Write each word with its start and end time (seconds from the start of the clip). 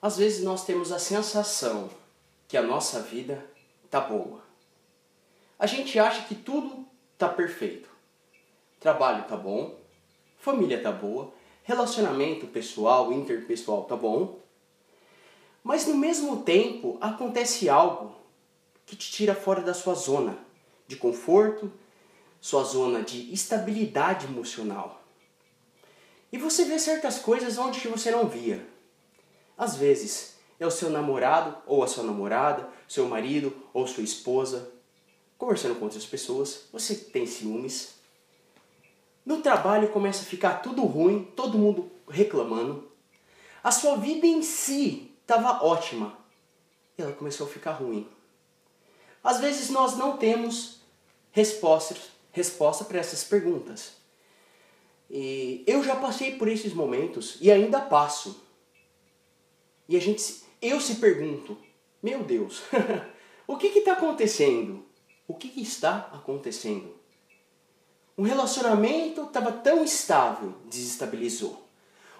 Às 0.00 0.16
vezes 0.16 0.44
nós 0.44 0.64
temos 0.64 0.92
a 0.92 0.98
sensação 0.98 1.90
que 2.46 2.56
a 2.56 2.62
nossa 2.62 3.00
vida 3.02 3.44
tá 3.90 4.00
boa. 4.00 4.40
A 5.58 5.66
gente 5.66 5.98
acha 5.98 6.22
que 6.22 6.34
tudo 6.34 6.86
tá 7.16 7.28
perfeito. 7.28 7.88
Trabalho 8.78 9.24
tá 9.24 9.36
bom, 9.36 9.76
família 10.38 10.80
tá 10.80 10.92
boa, 10.92 11.32
relacionamento 11.64 12.46
pessoal, 12.46 13.12
interpessoal 13.12 13.84
tá 13.84 13.96
bom. 13.96 14.38
Mas 15.64 15.84
no 15.84 15.96
mesmo 15.96 16.42
tempo 16.42 16.96
acontece 17.00 17.68
algo 17.68 18.14
que 18.86 18.94
te 18.94 19.10
tira 19.10 19.34
fora 19.34 19.60
da 19.60 19.74
sua 19.74 19.94
zona 19.94 20.38
de 20.86 20.96
conforto, 20.96 21.70
sua 22.40 22.62
zona 22.62 23.02
de 23.02 23.32
estabilidade 23.32 24.26
emocional. 24.26 25.02
E 26.32 26.38
você 26.38 26.64
vê 26.64 26.78
certas 26.78 27.18
coisas 27.18 27.58
onde 27.58 27.86
você 27.88 28.10
não 28.12 28.28
via. 28.28 28.64
Às 29.58 29.76
vezes 29.76 30.36
é 30.60 30.66
o 30.66 30.70
seu 30.70 30.88
namorado 30.88 31.56
ou 31.66 31.82
a 31.82 31.88
sua 31.88 32.04
namorada, 32.04 32.68
seu 32.86 33.08
marido 33.08 33.52
ou 33.74 33.86
sua 33.86 34.04
esposa, 34.04 34.70
conversando 35.36 35.74
com 35.74 35.84
outras 35.84 36.06
pessoas, 36.06 36.66
você 36.72 36.94
tem 36.94 37.26
ciúmes. 37.26 37.94
No 39.26 39.42
trabalho 39.42 39.88
começa 39.88 40.22
a 40.22 40.26
ficar 40.26 40.62
tudo 40.62 40.82
ruim, 40.84 41.24
todo 41.36 41.58
mundo 41.58 41.90
reclamando. 42.08 42.90
A 43.62 43.70
sua 43.70 43.96
vida 43.96 44.26
em 44.26 44.42
si 44.42 45.10
estava 45.20 45.64
ótima 45.64 46.16
e 46.96 47.02
ela 47.02 47.12
começou 47.12 47.46
a 47.46 47.50
ficar 47.50 47.72
ruim. 47.72 48.08
Às 49.22 49.40
vezes 49.40 49.70
nós 49.70 49.96
não 49.96 50.16
temos 50.16 50.80
respostas, 51.32 51.98
resposta 52.32 52.84
para 52.84 52.98
essas 52.98 53.24
perguntas. 53.24 53.92
E 55.10 55.64
eu 55.66 55.82
já 55.82 55.96
passei 55.96 56.36
por 56.36 56.48
esses 56.48 56.72
momentos 56.72 57.36
e 57.40 57.50
ainda 57.50 57.80
passo. 57.80 58.47
E 59.88 59.96
a 59.96 60.00
gente, 60.00 60.42
eu 60.60 60.80
se 60.80 60.96
pergunto, 60.96 61.56
meu 62.02 62.22
Deus, 62.22 62.62
o 63.46 63.56
que 63.56 63.68
está 63.68 63.92
acontecendo? 63.92 64.84
O 65.26 65.34
que, 65.34 65.48
que 65.48 65.62
está 65.62 66.10
acontecendo? 66.12 66.94
Um 68.16 68.22
relacionamento 68.22 69.22
estava 69.22 69.52
tão 69.52 69.84
estável, 69.84 70.54
desestabilizou. 70.66 71.68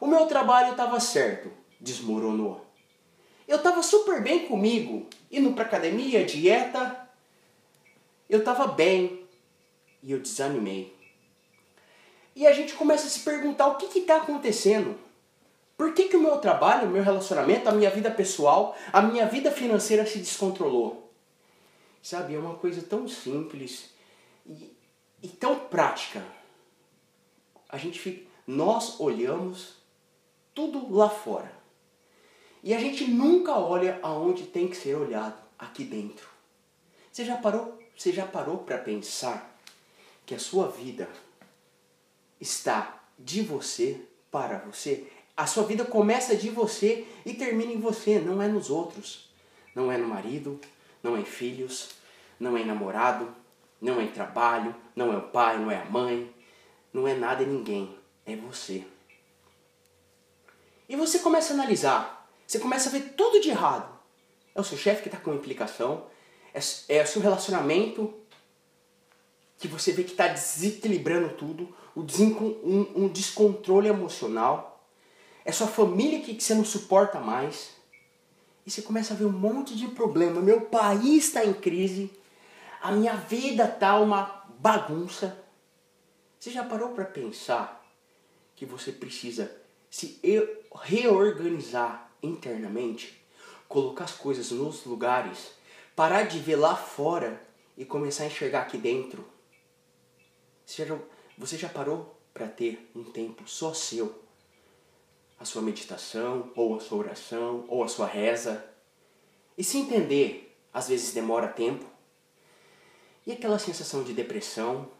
O 0.00 0.06
meu 0.06 0.26
trabalho 0.26 0.72
estava 0.72 0.98
certo, 1.00 1.50
desmoronou. 1.80 2.66
Eu 3.46 3.58
estava 3.58 3.82
super 3.82 4.22
bem 4.22 4.46
comigo, 4.46 5.06
indo 5.30 5.52
para 5.52 5.64
academia, 5.64 6.24
dieta. 6.24 7.08
Eu 8.28 8.40
estava 8.40 8.66
bem 8.66 9.26
e 10.02 10.12
eu 10.12 10.18
desanimei. 10.18 10.94
E 12.34 12.46
a 12.46 12.52
gente 12.52 12.74
começa 12.74 13.06
a 13.06 13.10
se 13.10 13.20
perguntar 13.20 13.68
o 13.68 13.76
que 13.76 13.98
está 13.98 14.16
acontecendo. 14.16 14.98
Por 15.76 15.92
que, 15.92 16.08
que 16.08 16.16
o 16.16 16.22
meu 16.22 16.38
trabalho, 16.38 16.88
o 16.88 16.90
meu 16.90 17.02
relacionamento, 17.02 17.68
a 17.68 17.72
minha 17.72 17.90
vida 17.90 18.10
pessoal, 18.10 18.76
a 18.92 19.02
minha 19.02 19.26
vida 19.26 19.50
financeira 19.50 20.06
se 20.06 20.18
descontrolou? 20.18 21.12
Sabe, 22.02 22.34
é 22.34 22.38
uma 22.38 22.54
coisa 22.56 22.82
tão 22.82 23.08
simples 23.08 23.90
e, 24.46 24.76
e 25.22 25.28
tão 25.28 25.58
prática. 25.58 26.22
A 27.68 27.76
gente 27.76 27.98
fica, 27.98 28.26
nós 28.46 29.00
olhamos 29.00 29.76
tudo 30.54 30.94
lá 30.94 31.08
fora. 31.08 31.52
E 32.62 32.72
a 32.72 32.78
gente 32.78 33.10
nunca 33.10 33.58
olha 33.58 33.98
aonde 34.02 34.44
tem 34.44 34.68
que 34.68 34.76
ser 34.76 34.94
olhado, 34.94 35.36
aqui 35.58 35.84
dentro. 35.84 36.28
Você 37.10 37.24
já 37.24 37.36
parou, 37.36 37.78
você 37.96 38.12
já 38.12 38.26
parou 38.26 38.58
para 38.58 38.78
pensar 38.78 39.58
que 40.24 40.34
a 40.34 40.38
sua 40.38 40.68
vida 40.68 41.08
está 42.40 43.02
de 43.18 43.42
você 43.42 44.00
para 44.30 44.58
você? 44.58 45.10
A 45.36 45.46
sua 45.46 45.64
vida 45.64 45.84
começa 45.84 46.36
de 46.36 46.48
você 46.48 47.06
e 47.26 47.34
termina 47.34 47.72
em 47.72 47.80
você, 47.80 48.20
não 48.20 48.40
é 48.40 48.46
nos 48.46 48.70
outros. 48.70 49.28
Não 49.74 49.90
é 49.90 49.98
no 49.98 50.06
marido, 50.06 50.60
não 51.02 51.16
é 51.16 51.20
em 51.20 51.24
filhos, 51.24 51.90
não 52.38 52.56
é 52.56 52.60
em 52.60 52.64
namorado, 52.64 53.34
não 53.80 54.00
é 54.00 54.04
em 54.04 54.12
trabalho, 54.12 54.74
não 54.94 55.12
é 55.12 55.16
o 55.16 55.22
pai, 55.22 55.58
não 55.58 55.70
é 55.70 55.78
a 55.78 55.84
mãe, 55.84 56.32
não 56.92 57.08
é 57.08 57.14
nada 57.14 57.42
e 57.42 57.46
ninguém, 57.46 57.96
é 58.24 58.36
você. 58.36 58.84
E 60.88 60.94
você 60.94 61.18
começa 61.18 61.52
a 61.52 61.56
analisar, 61.56 62.30
você 62.46 62.60
começa 62.60 62.88
a 62.88 62.92
ver 62.92 63.14
tudo 63.16 63.40
de 63.40 63.50
errado. 63.50 63.92
É 64.54 64.60
o 64.60 64.64
seu 64.64 64.78
chefe 64.78 65.02
que 65.02 65.08
está 65.08 65.18
com 65.18 65.34
implicação, 65.34 66.06
é, 66.54 66.60
é 66.88 67.02
o 67.02 67.06
seu 67.06 67.20
relacionamento 67.20 68.14
que 69.58 69.66
você 69.66 69.90
vê 69.90 70.04
que 70.04 70.12
está 70.12 70.28
desequilibrando 70.28 71.30
tudo, 71.30 71.74
um, 71.96 73.04
um 73.04 73.08
descontrole 73.08 73.88
emocional 73.88 74.73
é 75.44 75.52
sua 75.52 75.66
família 75.66 76.20
que 76.20 76.40
você 76.40 76.54
não 76.54 76.64
suporta 76.64 77.20
mais. 77.20 77.70
E 78.66 78.70
você 78.70 78.80
começa 78.80 79.12
a 79.12 79.16
ver 79.16 79.26
um 79.26 79.32
monte 79.32 79.76
de 79.76 79.88
problema. 79.88 80.40
Meu 80.40 80.62
país 80.62 81.26
está 81.26 81.44
em 81.44 81.52
crise. 81.52 82.10
A 82.80 82.90
minha 82.92 83.14
vida 83.14 83.64
está 83.64 83.98
uma 84.00 84.44
bagunça. 84.58 85.38
Você 86.40 86.50
já 86.50 86.64
parou 86.64 86.90
para 86.90 87.04
pensar 87.04 87.84
que 88.56 88.64
você 88.64 88.90
precisa 88.90 89.54
se 89.90 90.18
reorganizar 90.82 92.10
internamente? 92.22 93.22
Colocar 93.68 94.04
as 94.04 94.12
coisas 94.12 94.50
nos 94.50 94.84
lugares? 94.84 95.52
Parar 95.94 96.22
de 96.22 96.38
ver 96.38 96.56
lá 96.56 96.74
fora 96.74 97.42
e 97.76 97.84
começar 97.84 98.24
a 98.24 98.26
enxergar 98.26 98.62
aqui 98.62 98.78
dentro? 98.78 99.24
Você 100.64 100.86
já, 100.86 100.98
você 101.36 101.58
já 101.58 101.68
parou 101.68 102.18
para 102.32 102.48
ter 102.48 102.90
um 102.94 103.04
tempo 103.04 103.46
só 103.46 103.74
seu? 103.74 104.23
A 105.38 105.44
sua 105.44 105.62
meditação, 105.62 106.52
ou 106.54 106.76
a 106.76 106.80
sua 106.80 106.98
oração, 106.98 107.64
ou 107.68 107.82
a 107.82 107.88
sua 107.88 108.06
reza. 108.06 108.64
E 109.56 109.64
se 109.64 109.78
entender, 109.78 110.56
às 110.72 110.88
vezes 110.88 111.12
demora 111.12 111.48
tempo. 111.48 111.84
E 113.26 113.32
aquela 113.32 113.58
sensação 113.58 114.02
de 114.04 114.12
depressão, 114.12 114.90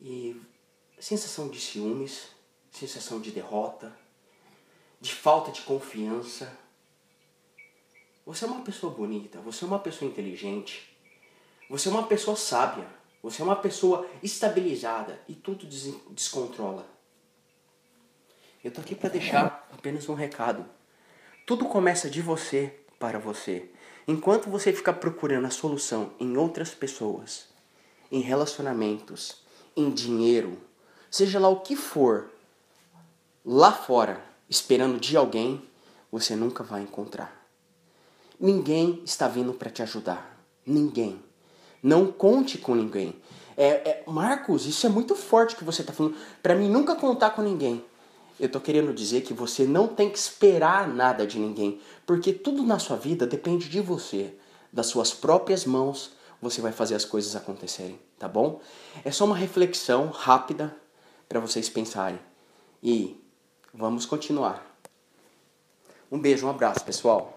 e 0.00 0.40
sensação 0.98 1.48
de 1.48 1.60
ciúmes, 1.60 2.28
sensação 2.70 3.20
de 3.20 3.30
derrota, 3.30 3.94
de 5.00 5.14
falta 5.14 5.50
de 5.50 5.62
confiança. 5.62 6.56
Você 8.24 8.44
é 8.44 8.48
uma 8.48 8.62
pessoa 8.62 8.92
bonita, 8.92 9.40
você 9.40 9.64
é 9.64 9.68
uma 9.68 9.78
pessoa 9.78 10.10
inteligente, 10.10 10.96
você 11.68 11.88
é 11.88 11.92
uma 11.92 12.06
pessoa 12.06 12.36
sábia, 12.36 12.86
você 13.22 13.42
é 13.42 13.44
uma 13.44 13.56
pessoa 13.56 14.08
estabilizada 14.22 15.20
e 15.28 15.34
tudo 15.34 15.66
descontrola. 16.10 16.99
Eu 18.62 18.70
tô 18.70 18.82
aqui 18.82 18.94
para 18.94 19.08
deixar 19.08 19.66
apenas 19.72 20.06
um 20.08 20.14
recado. 20.14 20.66
Tudo 21.46 21.64
começa 21.64 22.10
de 22.10 22.20
você 22.20 22.78
para 22.98 23.18
você. 23.18 23.70
Enquanto 24.06 24.50
você 24.50 24.70
ficar 24.70 24.94
procurando 24.94 25.46
a 25.46 25.50
solução 25.50 26.12
em 26.20 26.36
outras 26.36 26.74
pessoas, 26.74 27.46
em 28.12 28.20
relacionamentos, 28.20 29.36
em 29.74 29.90
dinheiro, 29.90 30.58
seja 31.10 31.38
lá 31.38 31.48
o 31.48 31.60
que 31.60 31.74
for, 31.74 32.30
lá 33.42 33.72
fora, 33.72 34.22
esperando 34.46 35.00
de 35.00 35.16
alguém, 35.16 35.66
você 36.12 36.36
nunca 36.36 36.62
vai 36.62 36.82
encontrar. 36.82 37.34
Ninguém 38.38 39.00
está 39.06 39.26
vindo 39.26 39.54
para 39.54 39.70
te 39.70 39.82
ajudar. 39.82 40.38
Ninguém. 40.66 41.22
Não 41.82 42.12
conte 42.12 42.58
com 42.58 42.74
ninguém. 42.74 43.18
É, 43.56 43.66
é, 43.66 44.04
Marcos, 44.06 44.66
isso 44.66 44.86
é 44.86 44.90
muito 44.90 45.16
forte 45.16 45.56
que 45.56 45.64
você 45.64 45.80
está 45.80 45.94
falando. 45.94 46.16
Para 46.42 46.54
mim, 46.54 46.68
nunca 46.68 46.94
contar 46.94 47.30
com 47.30 47.40
ninguém. 47.40 47.88
Eu 48.40 48.48
tô 48.48 48.58
querendo 48.58 48.94
dizer 48.94 49.20
que 49.20 49.34
você 49.34 49.64
não 49.64 49.86
tem 49.86 50.08
que 50.08 50.18
esperar 50.18 50.88
nada 50.88 51.26
de 51.26 51.38
ninguém, 51.38 51.78
porque 52.06 52.32
tudo 52.32 52.62
na 52.62 52.78
sua 52.78 52.96
vida 52.96 53.26
depende 53.26 53.68
de 53.68 53.82
você, 53.82 54.34
das 54.72 54.86
suas 54.86 55.12
próprias 55.12 55.66
mãos. 55.66 56.12
Você 56.40 56.62
vai 56.62 56.72
fazer 56.72 56.94
as 56.94 57.04
coisas 57.04 57.36
acontecerem, 57.36 58.00
tá 58.18 58.26
bom? 58.26 58.62
É 59.04 59.10
só 59.10 59.26
uma 59.26 59.36
reflexão 59.36 60.08
rápida 60.08 60.74
para 61.28 61.38
vocês 61.38 61.68
pensarem. 61.68 62.18
E 62.82 63.22
vamos 63.74 64.06
continuar. 64.06 64.66
Um 66.10 66.18
beijo, 66.18 66.46
um 66.46 66.50
abraço, 66.50 66.82
pessoal. 66.82 67.36